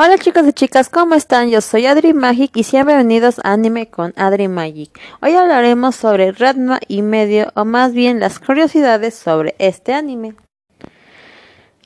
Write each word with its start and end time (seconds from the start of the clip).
Hola 0.00 0.16
chicos 0.16 0.46
y 0.46 0.52
chicas, 0.52 0.88
¿cómo 0.90 1.16
están? 1.16 1.50
Yo 1.50 1.60
soy 1.60 1.86
Adri 1.86 2.14
Magic 2.14 2.52
y 2.54 2.62
sean 2.62 2.86
bienvenidos 2.86 3.40
a 3.42 3.54
Anime 3.54 3.90
con 3.90 4.14
Adri 4.14 4.46
Magic. 4.46 4.96
Hoy 5.20 5.34
hablaremos 5.34 5.96
sobre 5.96 6.30
Ratma 6.30 6.78
y 6.86 7.02
medio, 7.02 7.50
o 7.56 7.64
más 7.64 7.94
bien 7.94 8.20
las 8.20 8.38
curiosidades 8.38 9.16
sobre 9.16 9.56
este 9.58 9.94
anime. 9.94 10.36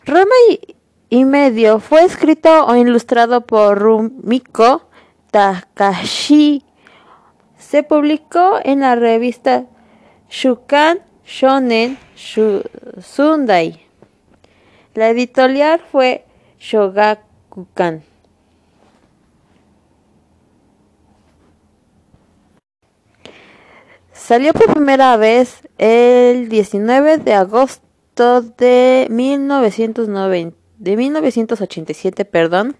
Ratma 0.05 0.35
y 1.09 1.25
medio 1.25 1.81
fue 1.81 2.05
escrito 2.05 2.67
o 2.67 2.77
ilustrado 2.77 3.47
por 3.47 3.79
Rumiko 3.79 4.91
Takashi. 5.31 6.67
Se 7.57 7.83
publicó 7.83 8.61
en 8.63 8.81
la 8.81 8.95
revista 8.95 9.65
Shukan 10.29 10.99
Shonen 11.25 11.97
Sunday. 13.01 13.87
La 14.93 15.09
editorial 15.09 15.81
fue 15.91 16.27
Shogaku. 16.59 17.32
Salió 24.13 24.53
por 24.53 24.73
primera 24.73 25.17
vez 25.17 25.69
el 25.79 26.49
19 26.49 27.19
de 27.19 27.35
agosto 27.35 28.43
de, 28.57 29.07
1990, 29.11 30.57
de 30.79 30.97
1987, 30.97 32.25
perdón, 32.25 32.77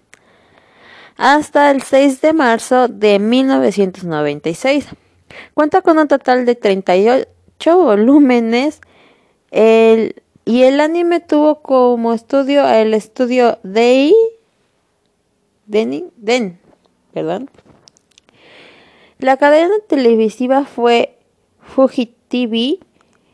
hasta 1.17 1.69
el 1.69 1.81
6 1.83 2.21
de 2.21 2.33
marzo 2.33 2.87
de 2.87 3.19
1996. 3.19 4.87
Cuenta 5.53 5.81
con 5.81 5.99
un 5.99 6.07
total 6.07 6.45
de 6.45 6.55
38 6.55 7.77
volúmenes 7.77 8.81
y 9.51 10.63
el 10.63 10.79
anime 10.79 11.19
tuvo 11.19 11.61
como 11.61 12.13
estudio 12.13 12.67
el 12.67 12.93
estudio 12.93 13.59
Dei 13.63 14.13
Den, 15.73 16.59
perdón. 17.13 17.49
La 19.17 19.37
cadena 19.37 19.73
televisiva 19.87 20.65
fue 20.65 21.17
Fuji 21.61 22.15
TV 22.27 22.77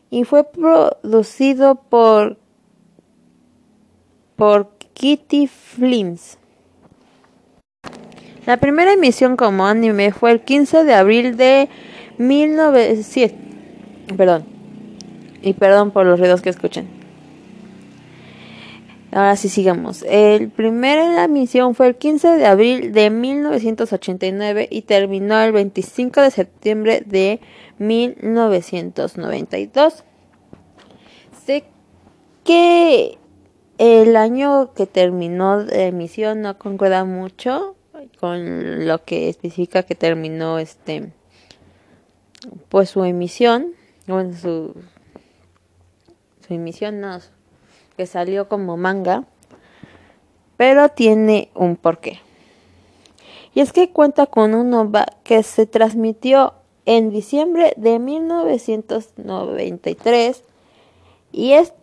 y 0.10 0.24
fue 0.24 0.46
producido 0.46 1.76
por 1.76 2.38
por 4.38 4.70
Kitty 4.94 5.48
Films. 5.48 6.38
La 8.46 8.56
primera 8.56 8.94
emisión 8.94 9.36
como 9.36 9.68
anime 9.68 10.14
fue 10.14 10.32
el 10.32 10.40
15 10.40 10.86
de 10.86 10.94
abril 10.94 11.36
de 11.36 11.68
1900. 12.20 13.38
Perdón. 14.16 14.46
Y 15.42 15.54
perdón 15.54 15.92
por 15.92 16.06
los 16.06 16.20
ruidos 16.20 16.42
que 16.42 16.50
escuchen. 16.50 16.99
Ahora 19.12 19.36
sí 19.36 19.50
sigamos. 19.50 20.06
El 20.08 20.50
primer 20.50 21.00
en 21.00 21.16
la 21.16 21.28
misión 21.28 21.74
fue 21.74 21.88
el 21.88 21.96
15 21.96 22.38
de 22.38 22.46
abril 22.46 22.94
de 22.94 23.10
1989 23.10 24.68
y 24.70 24.84
terminó 24.84 25.40
el 25.40 25.52
25 25.52 26.22
de 26.22 26.30
septiembre 26.30 27.02
de 27.06 27.40
1992. 27.80 30.04
Sé 31.44 31.64
que 32.44 33.18
el 33.80 34.16
año 34.16 34.76
que 34.76 34.86
terminó 34.86 35.64
de 35.64 35.88
emisión 35.88 36.42
no 36.42 36.60
concuerda 36.60 37.04
mucho 37.04 37.76
con 38.20 38.86
lo 38.86 39.04
que 39.04 39.30
especifica 39.30 39.82
que 39.84 39.96
terminó 39.96 40.60
este 40.60 41.12
pues 42.70 42.92
su 42.92 43.04
emisión, 43.04 43.74
bueno, 44.08 44.38
su 44.38 44.76
su 46.48 46.54
emisión 46.54 47.02
no 47.02 47.20
que 48.00 48.06
salió 48.06 48.48
como 48.48 48.78
manga, 48.78 49.26
pero 50.56 50.88
tiene 50.88 51.52
un 51.54 51.76
porqué. 51.76 52.22
Y 53.54 53.60
es 53.60 53.74
que 53.74 53.92
cuenta 53.92 54.26
con 54.26 54.56
un 54.56 54.74
OVA 54.74 55.06
que 55.26 55.44
se 55.44 55.66
transmitió 55.66 56.54
en 56.86 57.10
diciembre 57.10 57.74
de 57.76 58.00
1993 58.00 60.46
y, 61.34 61.52
es, 61.52 61.74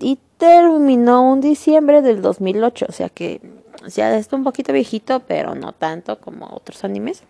y 0.00 0.18
terminó 0.36 1.30
un 1.30 1.40
diciembre 1.40 2.02
del 2.02 2.22
2008, 2.22 2.86
o 2.88 2.92
sea 2.92 3.08
que 3.08 3.40
ya 3.86 4.16
está 4.16 4.34
un 4.34 4.42
poquito 4.42 4.72
viejito, 4.72 5.20
pero 5.28 5.54
no 5.54 5.72
tanto 5.72 6.20
como 6.20 6.52
otros 6.52 6.82
animes. 6.82 7.22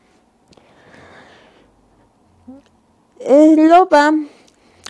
El 3.20 3.70
OVA 3.70 4.14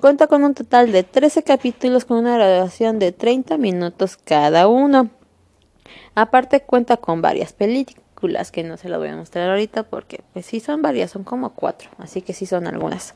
Cuenta 0.02 0.26
con 0.26 0.42
un 0.42 0.52
total 0.52 0.90
de 0.90 1.04
13 1.04 1.44
capítulos 1.44 2.04
con 2.04 2.18
una 2.18 2.34
duración 2.34 2.98
de 2.98 3.12
30 3.12 3.56
minutos 3.56 4.16
cada 4.16 4.66
uno. 4.66 5.10
Aparte 6.16 6.60
cuenta 6.62 6.96
con 6.96 7.22
varias 7.22 7.52
películas 7.52 8.50
que 8.50 8.64
no 8.64 8.76
se 8.76 8.88
las 8.88 8.98
voy 8.98 9.10
a 9.10 9.16
mostrar 9.16 9.48
ahorita 9.48 9.84
porque 9.84 10.24
pues 10.32 10.44
sí 10.44 10.58
son 10.58 10.82
varias, 10.82 11.12
son 11.12 11.22
como 11.22 11.50
cuatro, 11.50 11.88
así 11.98 12.20
que 12.20 12.32
sí 12.32 12.46
son 12.46 12.66
algunas. 12.66 13.14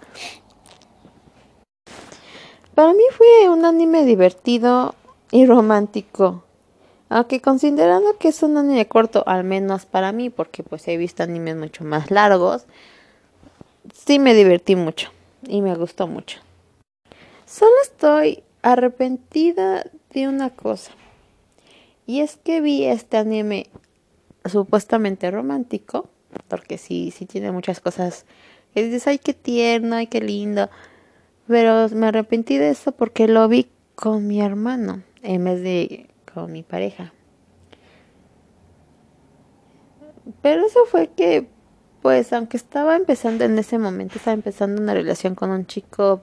Para 2.76 2.92
mí 2.92 3.02
fue 3.10 3.50
un 3.50 3.64
anime 3.64 4.04
divertido 4.04 4.94
y 5.32 5.44
romántico. 5.44 6.44
Aunque 7.08 7.41
considerando 7.41 8.16
que 8.16 8.28
es 8.28 8.44
un 8.44 8.56
anime 8.58 8.86
corto, 8.86 9.25
al 9.26 9.42
menos 9.42 9.86
para 9.86 10.12
mí, 10.12 10.30
porque 10.30 10.62
pues 10.62 10.86
he 10.86 10.96
visto 10.96 11.25
animes 11.25 11.56
mucho 11.56 11.82
más 11.82 12.12
largos, 12.12 12.66
sí 13.92 14.20
me 14.20 14.34
divertí 14.34 14.76
mucho 14.76 15.10
y 15.48 15.62
me 15.62 15.75
gustó 15.75 16.06
mucho. 16.06 16.45
Solo 17.46 17.74
estoy 17.84 18.42
arrepentida 18.62 19.84
de 20.10 20.26
una 20.26 20.50
cosa. 20.50 20.90
Y 22.04 22.20
es 22.20 22.36
que 22.36 22.60
vi 22.60 22.84
este 22.84 23.16
anime 23.16 23.68
supuestamente 24.44 25.30
romántico, 25.30 26.08
porque 26.48 26.76
sí, 26.76 27.12
sí 27.12 27.24
tiene 27.24 27.52
muchas 27.52 27.78
cosas 27.80 28.26
que 28.74 28.82
dices, 28.82 29.06
ay, 29.06 29.18
qué 29.18 29.32
tierno, 29.32 29.94
ay, 29.94 30.08
qué 30.08 30.20
lindo. 30.20 30.68
Pero 31.46 31.88
me 31.90 32.08
arrepentí 32.08 32.58
de 32.58 32.70
eso 32.70 32.90
porque 32.90 33.28
lo 33.28 33.46
vi 33.46 33.70
con 33.94 34.26
mi 34.26 34.40
hermano 34.40 35.04
en 35.22 35.44
vez 35.44 35.62
de 35.62 36.08
con 36.34 36.50
mi 36.50 36.64
pareja. 36.64 37.12
Pero 40.42 40.66
eso 40.66 40.80
fue 40.86 41.10
que, 41.16 41.46
pues, 42.02 42.32
aunque 42.32 42.56
estaba 42.56 42.96
empezando 42.96 43.44
en 43.44 43.56
ese 43.56 43.78
momento, 43.78 44.16
estaba 44.16 44.34
empezando 44.34 44.82
una 44.82 44.94
relación 44.94 45.36
con 45.36 45.50
un 45.50 45.66
chico 45.66 46.22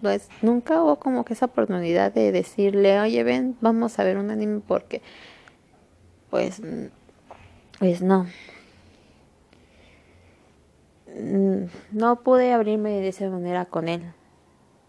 pues 0.00 0.28
nunca 0.42 0.82
hubo 0.82 0.96
como 0.96 1.24
que 1.24 1.34
esa 1.34 1.46
oportunidad 1.46 2.12
de 2.12 2.32
decirle, 2.32 2.98
oye, 3.00 3.22
ven, 3.22 3.56
vamos 3.60 3.98
a 3.98 4.04
ver 4.04 4.16
un 4.16 4.30
anime 4.30 4.60
porque, 4.66 5.02
pues, 6.30 6.62
pues 7.78 8.02
no. 8.02 8.26
Mm, 11.14 11.64
no 11.92 12.22
pude 12.22 12.52
abrirme 12.52 12.90
de 12.90 13.08
esa 13.08 13.28
manera 13.28 13.66
con 13.66 13.88
él. 13.88 14.12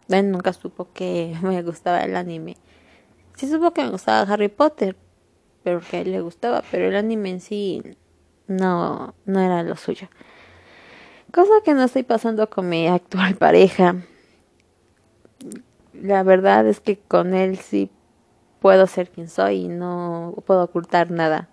Él 0.07 0.31
nunca 0.31 0.53
supo 0.53 0.87
que 0.93 1.35
me 1.41 1.61
gustaba 1.63 2.01
el 2.03 2.15
anime. 2.15 2.57
Sí 3.35 3.49
supo 3.49 3.71
que 3.71 3.83
me 3.83 3.89
gustaba 3.89 4.31
Harry 4.31 4.49
Potter, 4.49 4.95
pero 5.63 5.81
que 5.81 5.97
a 5.97 6.01
él 6.01 6.11
le 6.11 6.21
gustaba, 6.21 6.63
pero 6.71 6.87
el 6.87 6.95
anime 6.95 7.29
en 7.31 7.41
sí 7.41 7.81
no, 8.47 9.13
no 9.25 9.39
era 9.39 9.63
lo 9.63 9.75
suyo. 9.75 10.07
Cosa 11.33 11.51
que 11.63 11.73
no 11.73 11.83
estoy 11.83 12.03
pasando 12.03 12.49
con 12.49 12.67
mi 12.67 12.87
actual 12.87 13.35
pareja 13.35 13.95
la 16.01 16.23
verdad 16.23 16.67
es 16.67 16.79
que 16.79 16.97
con 16.97 17.33
él 17.33 17.57
sí 17.57 17.89
puedo 18.59 18.87
ser 18.87 19.09
quien 19.09 19.29
soy 19.29 19.65
y 19.65 19.67
no 19.67 20.35
puedo 20.45 20.63
ocultar 20.63 21.11
nada. 21.11 21.49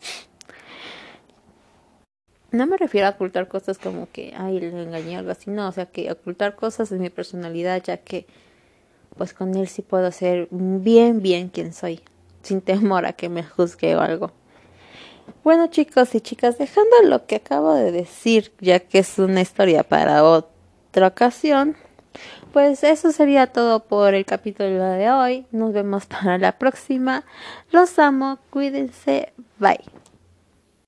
No 2.51 2.67
me 2.67 2.79
refiero 2.79 3.07
a 3.07 3.11
ocultar 3.11 3.47
cosas 3.49 3.79
como 3.79 4.11
que, 4.11 4.33
ay, 4.37 4.61
le 4.61 4.69
engañé 4.83 5.17
o 5.17 5.19
algo 5.19 5.31
así, 5.31 5.51
no, 5.51 5.69
o 5.69 5.73
sea, 5.73 5.87
que 5.87 6.11
ocultar 6.11 6.57
cosas 6.57 6.89
de 6.89 6.99
mi 6.99 7.11
personalidad, 7.11 7.83
ya 7.83 7.99
que, 7.99 8.27
pues 9.19 9.35
con 9.35 9.55
él 9.55 9.69
sí 9.69 9.83
puedo 9.83 10.11
ser 10.13 10.49
bien, 10.51 11.21
bien 11.21 11.51
quien 11.51 11.75
soy, 11.75 12.01
sin 12.43 12.63
temor 12.63 13.05
a 13.05 13.13
que 13.13 13.29
me 13.29 13.43
juzgue 13.43 13.97
o 13.97 14.01
algo. 14.01 14.33
Bueno, 15.45 15.67
chicos 15.67 16.15
y 16.15 16.23
chicas, 16.23 16.57
dejando 16.57 16.97
lo 17.05 17.27
que 17.27 17.37
acabo 17.37 17.75
de 17.75 17.93
decir, 17.93 18.53
ya 18.61 18.81
que 18.81 19.01
es 19.01 19.19
una 19.19 19.43
historia 19.43 19.83
para 19.83 20.25
otra 20.25 21.09
ocasión, 21.09 21.77
pues 22.53 22.83
eso 22.85 23.13
sería 23.13 23.47
todo 23.49 23.81
por 23.81 24.15
el 24.15 24.25
capítulo 24.25 24.85
de 24.85 25.11
hoy. 25.11 25.47
Nos 25.53 25.73
vemos 25.73 26.07
para 26.07 26.39
la 26.39 26.53
próxima. 26.53 27.25
Los 27.71 27.99
amo, 27.99 28.39
cuídense, 28.51 29.33
bye. 29.59 29.81